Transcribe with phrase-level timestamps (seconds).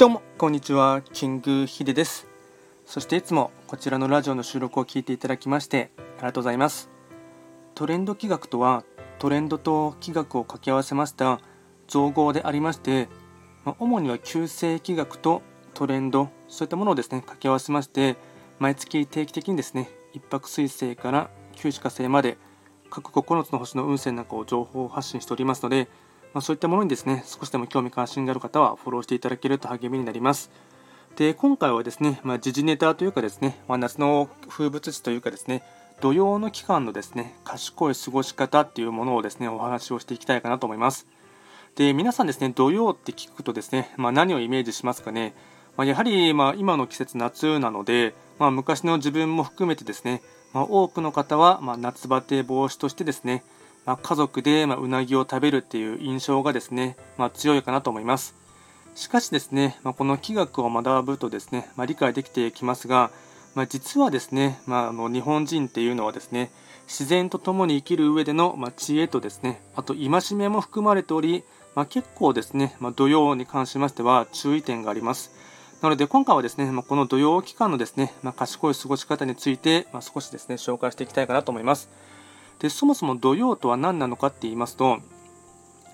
[0.00, 1.02] どうもこんにちは。
[1.12, 2.26] キングヒデです。
[2.86, 6.88] そしていつもこちらのラジオの収録を聞いていただきましてありがとうございます。
[7.74, 8.82] トレンド企画とは
[9.18, 11.42] トレンドと企画を掛け合わせました
[11.86, 13.10] 造語でありまして
[13.66, 15.42] ま主には旧世気学と
[15.74, 18.16] トレンドそういったものをですね掛け合わせまして
[18.58, 22.38] 毎月定期的にですね一泊水星から九死火星まで
[22.88, 25.90] 各9つの星の運勢なんかを情報発信しておりますので
[26.32, 30.50] まあ、そういったものにですね少しでも興味関心がある方はフォローしていただけると励みになります。
[31.16, 35.62] で今回はですね、まあ、時事ネタというかですね、まあ、夏の風物詩というかですね
[36.00, 41.06] 土曜の期間のですね賢い過ごし方っていうものをですねお話をしていきたいかなと思います。
[41.76, 45.34] で皆さんですね土曜って聞くとですね、まあ、何をイメージしますかね、
[45.76, 50.22] まあ、やはりま今の季節夏なので、まあ、昔の自分も含めてですね、
[50.52, 53.44] ま多くの方はま夏バテ防止としてですね
[53.86, 58.34] まあ、家族で、まうなぎを食べるっていう印象がですね、まあ、強いかなと思います。
[58.94, 63.10] しかしですね、まあ、この気学を学ぶとですね、ま理解できてきますが、
[63.54, 66.50] ま実はですね、まあ、の日本人っていうのはですね、
[66.86, 75.30] 自然と共に生きる上での、ま知恵とですね、あと戒めも含まれており、ま結構ですね、ま土曜に関しましては注意点があります。
[75.82, 81.88] なので今回はですね、まこの土曜期間のですね、ま賢い過ごし方について、ま少しですね、紹介していきたいかなと思います。
[82.60, 84.98] でそもそも土曜とは何なのかって言いますと、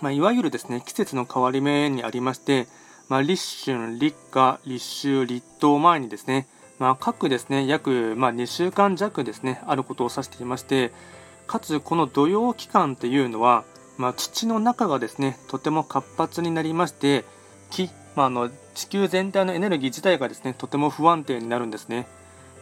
[0.00, 2.66] まあ、いわゆるですね季節の変わり目にありまして、
[3.08, 6.46] まあ、立春、立夏、立秋、立冬前にですね、
[6.78, 10.92] まあ、各ですね約、ま2週間弱ですねあることを指していまして
[11.48, 13.64] かつこの土曜期間というのは、
[13.98, 17.24] まあ、土の中がですねとても活発になりまして
[17.70, 22.06] 木、まあ、の地球全体のエネルギー自体がですねとても不安定になるんですね、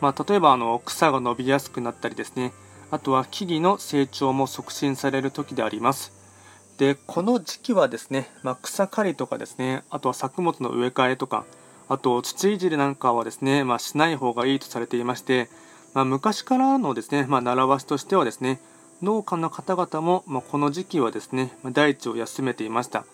[0.00, 2.52] まあ、例えばあの草が伸びやすくなったりですね
[2.91, 6.12] あとは木々の成長も促進される時であります。
[6.78, 11.44] で、この時期はですね、まあ、草刈りとかですね、あとは作物の植え替えとか、
[11.88, 15.48] あと土いじりなんかはですね、まあ、しない方がいいとされていまして、
[15.92, 18.60] まあ、昔からのですね、まあ、習わしとしてはですね、
[19.03, 23.04] 農家の方々も、まこの時期はですね、ま大地を休めていました。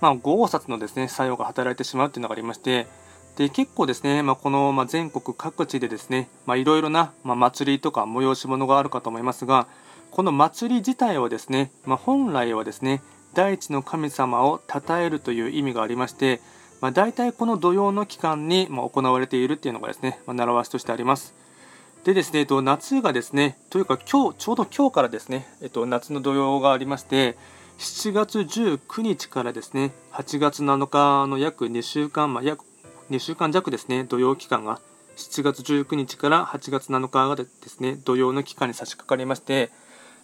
[0.00, 2.86] まあ、豪殺のですね、作用が働いてしまうというのがありまして、
[3.36, 9.66] で結構ですね、まあ、この、ま全国各地でですね、いろいろな、ま祭りとか催し物があるかと思いますが、
[10.10, 13.02] この祭り自体はですね、まあ、本来はですね、
[13.34, 16.40] 大地の神様を称えるという意味がありまして、
[16.80, 21.34] まあ、大体この土曜の期間に、ま行われているっていうのがですね、ま習わしとしてあります。
[22.04, 27.36] でですね、えっと、夏がですね、というか今日、ちょうど今日からですね、えっと、夏の土曜がありまして、
[27.78, 32.64] 7月19日からですね、8月7日の約2週間、まあ、約
[33.10, 34.80] 2週間弱ですね、土曜期間が
[35.16, 39.70] 7月19日から8月7日がですね、土曜の期間に差し掛かりまして、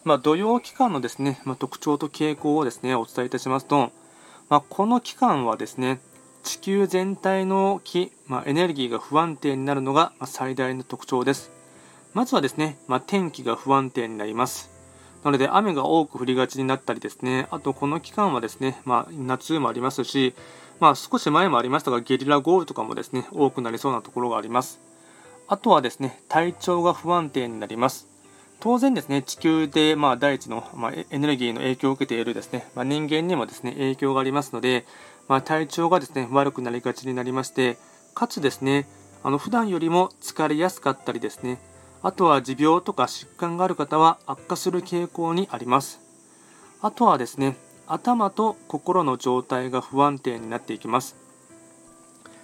[0.02, 3.92] まあ、土曜期間のですね、まあ、特徴と傾向をですね、お伝えいたしますと、
[4.48, 6.00] まあ、この期間はですね、
[6.42, 11.52] 地球全体の気、まあ、エネルギーが不安定になるのが最大の特徴です。
[12.14, 14.72] まずはですね、まあ、天気が不安定になります。
[15.22, 20.34] なので雨が多く降りがちになったりですね、あとこの期間はですね、まあ、夏もありますし、
[20.82, 24.80] まあ、少し前もありましたが、ゲリラ豪雨とかもですね、多くなりそうなところがあります。
[25.46, 28.08] あとはですね、体調が不安定になります。
[28.58, 34.84] 当然ですね、地球で、まあ、大地の、まあ、エネルギーの影響を受けているですね、まあ、人間にもですね、影響がありますので、
[35.28, 37.78] まあ、体調がですね、悪くなりがちになりまして、
[38.12, 38.88] かつですね、
[39.22, 41.60] あの普段よりも疲れやすかったりですね、
[42.02, 46.00] あとは持病とか疾患がある方は悪化する傾向にあります。
[46.80, 47.56] あとはですね、
[47.92, 51.14] 頭と心の状態が不安定になっていきます。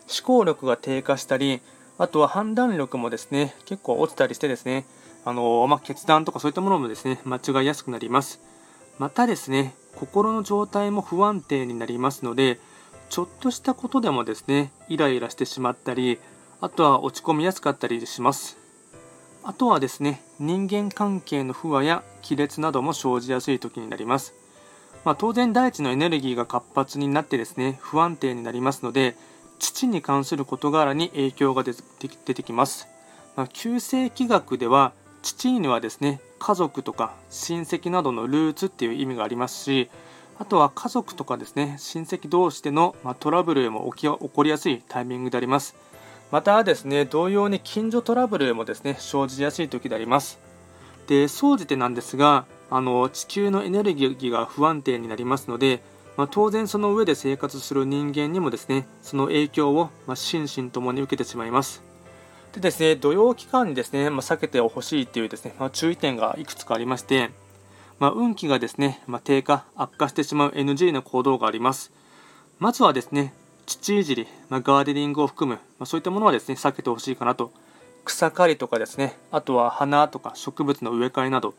[0.06, 1.62] 思考力が低下したり
[1.96, 4.84] あとは判断力もですね結構落ちたりしてですね
[5.24, 8.40] あの、まあ、決断とかそういったものもですね間違いやすくなります。
[8.98, 12.60] またですね心の状態も不安定になりますので
[13.08, 16.18] ちょっとしたことでもですねイライラしてしまったり
[16.60, 18.58] あとは落ち込みやすかったりします。
[19.44, 24.34] あとはですね人間関係の不和や亀裂なども生じやすい時になります。
[25.04, 29.16] まあ、当然大地のエネルギーが活発になってですね不安定になりますので
[29.58, 31.74] 土に関する事柄に影響が出
[32.34, 32.86] てきます、
[33.36, 34.92] まあ、旧世紀学では
[35.22, 39.90] 土にはですね家族とか親戚などのルーツっていう意味がありますし
[40.38, 45.74] あとは家族とかですね親戚同士での、まトラブルも起き起こりやすいタイミングであります。
[46.30, 50.38] またですね同様に近所トラブルもですね生じやすい時であります。
[51.08, 55.80] で総じてなんですがあの地球のエネルギーが不安定になりますので、
[56.16, 61.82] まあ、当然その上で生活する人間にもですねその影響を、ま、心身ともに受けてしまいます。
[62.52, 67.30] でですね土曜期間にですね、まあ、避けてほしいというですね、ま注意点がいくつかありまして、
[67.98, 71.92] ま運気がですね、ま低下悪化してしまう NG の行動があります。
[72.58, 73.32] まずはですね
[73.66, 77.52] 土いじり、ま、ガーデニングを含む、ま、そういったものはですね避けてほしいかなと。
[78.04, 81.54] 草刈りとかですねあとは花とか植物の植え替えなど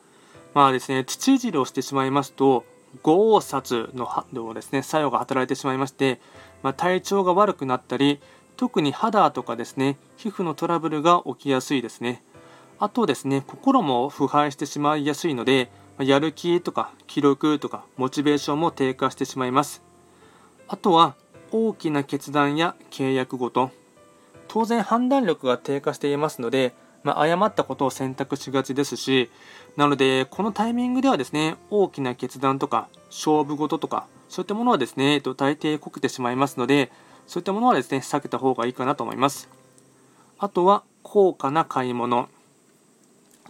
[0.54, 2.66] まあですね土いじりをしてしまいますと
[3.04, 6.20] 豪殺ののですね作用が働いてしまいまして、
[6.64, 8.20] まあ、体調が悪くなったり
[8.58, 12.24] 特に肌とかですね皮膚のトラブルが起きやすいですね。
[12.82, 15.70] あとですね心も腐敗してしまいやすいので
[16.00, 19.84] やる気とか記録とかモチベーションも低下してしまいます。
[20.68, 21.16] あとは
[21.52, 23.72] 大きな決断や契約ごと。
[24.48, 26.74] 当然判断力が低下していますので、
[27.04, 29.30] まあ、誤ったことを選択しがちですし
[29.78, 36.92] なのでこのタイミングではですね大きな決断とか勝負事とかそういったものはですね、えっと、大抵こけてしまいますので
[37.26, 39.50] そういったものはですね避けた方がいいかなと思います。
[40.40, 42.28] あとは高価な買い物。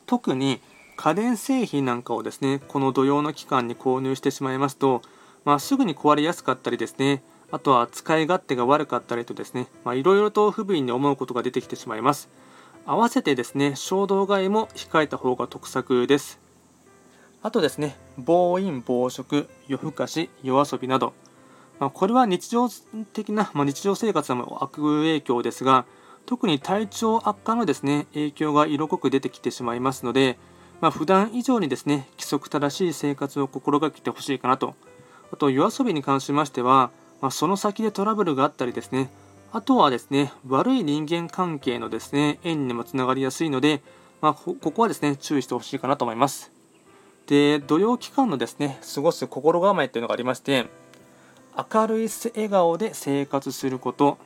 [0.05, 0.59] 特に
[0.95, 5.01] 家電製品なんかをですねこの土曜の期間に購入してしまいますと、
[5.45, 12.27] まあ、すぐに壊れやすかったりですねあとは使い勝手が悪かったりとですねいろいろと不便に思うことが出てきてしまいます。
[12.89, 16.39] 合わせてですね衝動買いも控えた方が得策です。
[17.43, 21.13] あとですね暴飲暴食夜更かし夜遊びなど、
[21.79, 22.67] まあ、これは日常
[23.13, 25.85] 的な、まあ、日常生活の悪影響ですが
[26.25, 30.39] 特に体調悪化のですね影響が色濃く出てきてしまいますので、
[30.81, 34.73] まあ、普段以上にですね規則正しい生活を心がけてほしいかなと。
[35.31, 36.89] あと夜遊びに関しましては
[37.21, 39.09] まあ、その先でトラブルがあったりですね、
[39.51, 43.81] あとはですね、悪い人間関係のですね、縁にもつながりやすいので、
[44.21, 46.51] まあ、ここはですね、注意してほしいかなと思います。
[47.25, 50.67] で、土曜期間のですね、過ごす心構えっていうのがありまして、
[51.57, 54.19] 明るい笑顔で生活すること、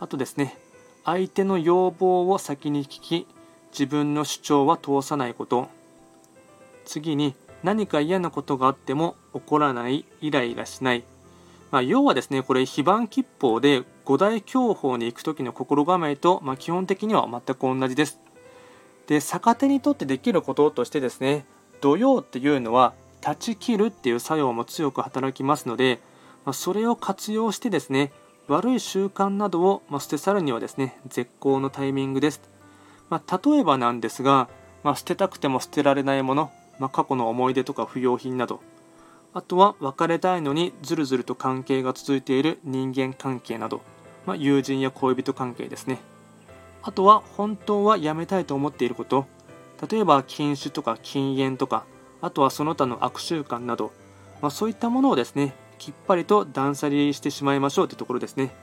[0.00, 0.58] あとですね、
[1.04, 3.26] 相手の要望を先に聞き、
[3.70, 5.68] 自分の主張は通さないこと、
[6.84, 11.04] 次に何か嫌なことがあっても怒らない、イライラしない、
[11.70, 18.20] まあ、要はですね、これ、非番吉報で五大教法に行く時の心構えと、まあ、基本的には全く同じです。
[19.06, 21.44] で、逆手にとってできることとしてですね、
[21.80, 26.00] 土曜っていうのは、断ち切るっていう作用も強く働きますので、
[26.44, 28.12] まあ、それを活用してですね、
[28.48, 32.40] 悪い習慣などを、まあ捨て去るにはですね、絶好のタイミングです。
[33.10, 34.48] まあ、例えばなんですが、
[34.84, 38.60] まあ捨てたくても捨てられないもの、ま過去の思い出とか不要品など、
[39.36, 43.82] あとは別れたいのにずるずると関係が続いている人間関係など、
[44.24, 45.98] まあ、友人や恋人関係ですね。
[46.82, 49.26] あとは本当はやめたいと思っていること。
[49.90, 51.84] 例えば禁酒とか禁煙とか
[52.22, 53.92] あとはその他の悪習慣など、
[54.40, 58.54] まあ、そういったものをですねきっぱりと断捨離してしまいましょうというところですね、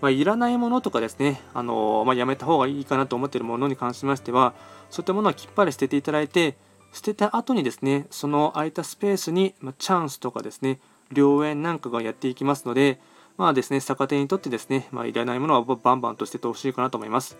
[0.00, 4.52] まあ、いらないものとかですね、あのまあ、やめた方がいいかなと思っているものに関しましては
[4.90, 6.56] そういったものはきっぱり捨てていただいて
[6.92, 10.80] 捨てた後にですねその空いたスペースに、まチャンスとかですね
[11.14, 13.00] 良縁なんかがやっていきますので
[13.36, 17.38] まあですね逆手にとってですね、まあ、いらないものはバンバンと捨ててほしいかなと思います。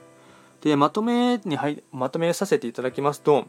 [0.60, 3.46] でまとめに入まとめさせていただきますと、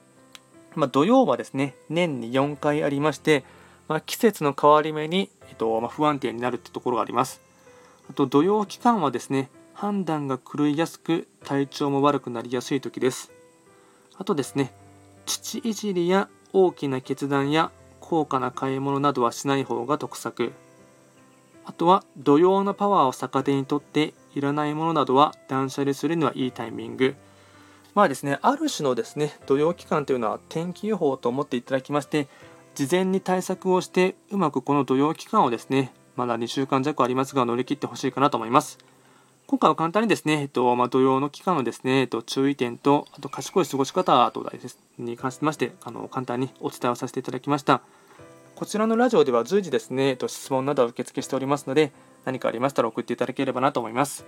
[0.75, 3.43] まあ、土曜はですね年に4回ありまして、
[3.87, 7.41] まあ、季節の変わり目に、えっとまあ、不安定になるってところがあります。
[8.09, 13.31] あと土曜期間はですね判断が狂いやすく体調も悪くなりやすい時です。
[14.17, 14.73] あとですね
[15.29, 20.53] 父いじりや大きな決断や高価な買い物などはしない方が得策。
[21.65, 27.15] あとは土曜のパワーを逆手にとっていらないものなどは断捨離するにはいいタイミング。
[27.93, 32.27] まあですねある種のですね土曜期間というのは天気予報と思っていただきまして
[32.73, 38.79] 事前に対策をしてうまくこの土曜期間をですねまだ2週間弱ありますが乗り切ってほしいかなと思います。
[39.49, 44.47] 今回は簡単にですね、えっとまあ、土曜の期間のですね、えっと、注意点と、あと賢い過ごし方と
[44.99, 47.81] に関しまして、あの簡単にお伝えをさせていただきました。
[48.55, 51.91] こちらのラジオでは随時ですね、えっと、質問などを受付しておりますので、
[52.25, 54.23] 何かありましたら送っていただければなと思います。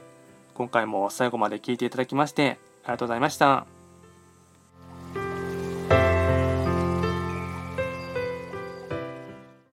[0.55, 3.80] 今回も最後まで聞いていただきまして、ありがとうございました。